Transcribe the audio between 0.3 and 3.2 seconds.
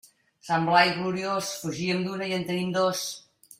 Sant Blai gloriós, fugíem d'una i en tenim dos.